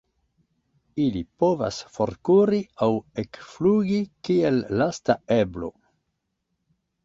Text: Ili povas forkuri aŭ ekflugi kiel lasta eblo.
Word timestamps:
Ili 1.03 1.21
povas 1.43 1.77
forkuri 1.97 2.63
aŭ 2.87 2.89
ekflugi 3.25 4.01
kiel 4.29 4.61
lasta 4.83 5.21
eblo. 5.41 5.75